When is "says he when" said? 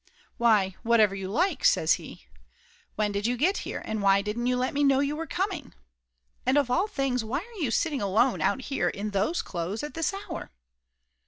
1.63-3.11